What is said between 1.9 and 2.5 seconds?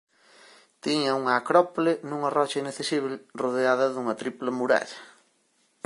nunha